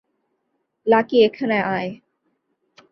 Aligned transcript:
Lucky, 0.87 1.17
এখানে 1.23 1.57
আয়। 1.67 1.89